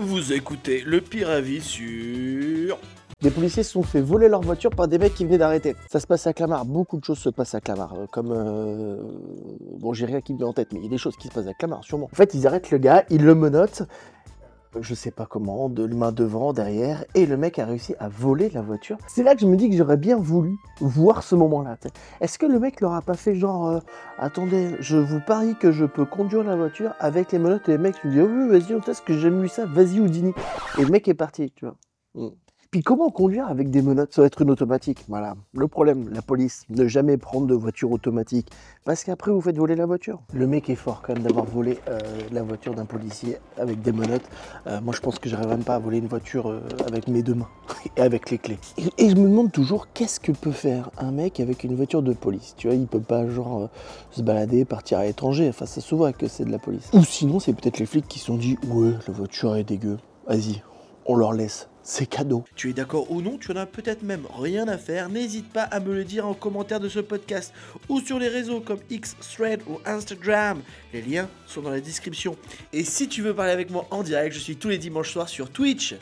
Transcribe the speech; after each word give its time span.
Vous 0.00 0.32
écoutez 0.32 0.82
le 0.86 1.00
pire 1.00 1.28
avis 1.28 1.60
sur... 1.60 2.78
Des 3.20 3.32
policiers 3.32 3.64
se 3.64 3.72
sont 3.72 3.82
fait 3.82 4.00
voler 4.00 4.28
leur 4.28 4.42
voiture 4.42 4.70
par 4.70 4.86
des 4.86 4.96
mecs 4.96 5.12
qui 5.16 5.24
venaient 5.24 5.38
d'arrêter. 5.38 5.74
Ça 5.90 5.98
se 5.98 6.06
passe 6.06 6.28
à 6.28 6.32
Clamart, 6.32 6.64
beaucoup 6.64 7.00
de 7.00 7.04
choses 7.04 7.18
se 7.18 7.30
passent 7.30 7.56
à 7.56 7.60
Clamart. 7.60 7.92
euh, 7.94 8.06
Comme. 8.12 8.30
euh, 8.30 9.02
Bon, 9.80 9.92
j'ai 9.92 10.06
rien 10.06 10.20
qui 10.20 10.34
me 10.34 10.38
vient 10.38 10.46
en 10.46 10.52
tête, 10.52 10.68
mais 10.72 10.78
il 10.78 10.84
y 10.84 10.86
a 10.86 10.90
des 10.90 10.98
choses 10.98 11.16
qui 11.16 11.26
se 11.26 11.32
passent 11.32 11.48
à 11.48 11.54
Clamart, 11.54 11.82
sûrement. 11.82 12.08
En 12.12 12.14
fait, 12.14 12.32
ils 12.34 12.46
arrêtent 12.46 12.70
le 12.70 12.78
gars, 12.78 13.04
ils 13.10 13.24
le 13.24 13.34
menottent, 13.34 13.82
je 14.80 14.94
sais 14.94 15.10
pas 15.10 15.26
comment, 15.26 15.68
de 15.68 15.86
main 15.86 16.12
devant, 16.12 16.52
derrière, 16.52 17.04
et 17.14 17.26
le 17.26 17.36
mec 17.36 17.58
a 17.58 17.64
réussi 17.66 17.94
à 17.98 18.08
voler 18.08 18.50
la 18.50 18.62
voiture. 18.62 18.98
C'est 19.06 19.22
là 19.22 19.34
que 19.34 19.40
je 19.40 19.46
me 19.46 19.56
dis 19.56 19.70
que 19.70 19.76
j'aurais 19.76 19.96
bien 19.96 20.16
voulu 20.16 20.56
voir 20.80 21.22
ce 21.22 21.34
moment-là. 21.34 21.76
Est-ce 22.20 22.38
que 22.38 22.46
le 22.46 22.58
mec 22.58 22.80
leur 22.80 22.92
a 22.92 23.02
pas 23.02 23.14
fait 23.14 23.34
genre. 23.34 23.68
euh, 23.68 23.80
attendez, 24.18 24.76
je 24.80 24.96
vous 24.96 25.20
parie 25.26 25.56
que 25.56 25.72
je 25.72 25.84
peux 25.84 26.04
conduire 26.04 26.44
la 26.44 26.56
voiture 26.56 26.92
avec 27.00 27.32
les 27.32 27.38
menottes, 27.38 27.68
et 27.68 27.72
les 27.72 27.78
mecs 27.78 28.02
me 28.04 28.10
disent, 28.10 28.22
oh, 28.22 28.28
oui, 28.30 28.48
vas-y, 28.48 28.74
on 28.74 28.80
teste 28.80 29.04
que 29.04 29.16
j'ai 29.16 29.30
vu 29.30 29.48
ça, 29.48 29.66
vas-y, 29.66 30.00
Houdini. 30.00 30.32
Et 30.78 30.82
le 30.82 30.90
mec 30.90 31.08
est 31.08 31.14
parti, 31.14 31.50
tu 31.52 31.64
vois. 31.64 31.76
Mm. 32.14 32.28
Puis 32.70 32.82
comment 32.82 33.08
conduire 33.08 33.48
avec 33.48 33.70
des 33.70 33.80
menottes? 33.80 34.12
Ça 34.12 34.20
va 34.20 34.26
être 34.26 34.42
une 34.42 34.50
automatique. 34.50 35.02
Voilà. 35.08 35.36
Le 35.54 35.68
problème, 35.68 36.10
la 36.12 36.20
police, 36.20 36.64
ne 36.68 36.86
jamais 36.86 37.16
prendre 37.16 37.46
de 37.46 37.54
voiture 37.54 37.90
automatique. 37.90 38.50
Parce 38.84 39.04
qu'après, 39.04 39.30
vous 39.30 39.40
faites 39.40 39.56
voler 39.56 39.74
la 39.74 39.86
voiture. 39.86 40.20
Le 40.34 40.46
mec 40.46 40.68
est 40.68 40.74
fort 40.74 41.00
quand 41.00 41.14
même 41.14 41.22
d'avoir 41.22 41.46
volé 41.46 41.78
euh, 41.88 41.98
la 42.30 42.42
voiture 42.42 42.74
d'un 42.74 42.84
policier 42.84 43.38
avec 43.56 43.80
des 43.80 43.92
menottes. 43.92 44.28
Euh, 44.66 44.82
moi, 44.82 44.92
je 44.94 45.00
pense 45.00 45.18
que 45.18 45.30
j'arrive 45.30 45.48
même 45.48 45.64
pas 45.64 45.76
à 45.76 45.78
voler 45.78 45.96
une 45.96 46.08
voiture 46.08 46.50
euh, 46.50 46.60
avec 46.86 47.08
mes 47.08 47.22
deux 47.22 47.36
mains 47.36 47.48
et 47.96 48.02
avec 48.02 48.30
les 48.30 48.36
clés. 48.36 48.58
Et, 48.76 49.06
et 49.06 49.08
je 49.08 49.16
me 49.16 49.30
demande 49.30 49.50
toujours, 49.50 49.88
qu'est-ce 49.94 50.20
que 50.20 50.32
peut 50.32 50.52
faire 50.52 50.90
un 50.98 51.10
mec 51.10 51.40
avec 51.40 51.64
une 51.64 51.74
voiture 51.74 52.02
de 52.02 52.12
police? 52.12 52.52
Tu 52.58 52.66
vois, 52.66 52.76
il 52.76 52.86
peut 52.86 53.00
pas, 53.00 53.26
genre, 53.30 53.70
se 54.10 54.20
balader, 54.20 54.66
partir 54.66 54.98
à 54.98 55.04
l'étranger. 55.04 55.48
Enfin, 55.48 55.64
ça 55.64 55.80
se 55.80 55.94
voit 55.94 56.12
que 56.12 56.28
c'est 56.28 56.44
de 56.44 56.52
la 56.52 56.58
police. 56.58 56.90
Ou 56.92 57.02
sinon, 57.02 57.40
c'est 57.40 57.54
peut-être 57.54 57.78
les 57.78 57.86
flics 57.86 58.08
qui 58.08 58.18
se 58.18 58.26
sont 58.26 58.36
dit, 58.36 58.58
ouais, 58.68 58.92
la 59.06 59.14
voiture 59.14 59.56
est 59.56 59.64
dégueu. 59.64 59.96
Vas-y, 60.26 60.60
on 61.08 61.16
leur 61.16 61.32
laisse. 61.32 61.68
C'est 61.82 62.04
cadeau. 62.04 62.44
Tu 62.54 62.68
es 62.68 62.72
d'accord 62.74 63.10
ou 63.10 63.22
non 63.22 63.38
Tu 63.38 63.50
en 63.50 63.56
as 63.56 63.64
peut-être 63.64 64.02
même 64.02 64.26
rien 64.38 64.68
à 64.68 64.76
faire. 64.76 65.08
N'hésite 65.08 65.50
pas 65.50 65.62
à 65.62 65.80
me 65.80 65.94
le 65.94 66.04
dire 66.04 66.26
en 66.26 66.34
commentaire 66.34 66.80
de 66.80 66.88
ce 66.90 67.00
podcast 67.00 67.54
ou 67.88 68.00
sur 68.00 68.18
les 68.18 68.28
réseaux 68.28 68.60
comme 68.60 68.80
X, 68.90 69.16
Thread 69.34 69.62
ou 69.66 69.78
Instagram. 69.86 70.60
Les 70.92 71.00
liens 71.00 71.28
sont 71.46 71.62
dans 71.62 71.70
la 71.70 71.80
description. 71.80 72.36
Et 72.74 72.84
si 72.84 73.08
tu 73.08 73.22
veux 73.22 73.34
parler 73.34 73.52
avec 73.52 73.70
moi 73.70 73.86
en 73.90 74.02
direct, 74.02 74.34
je 74.34 74.40
suis 74.40 74.56
tous 74.56 74.68
les 74.68 74.76
dimanches 74.76 75.10
soirs 75.10 75.30
sur 75.30 75.50
Twitch. 75.50 75.94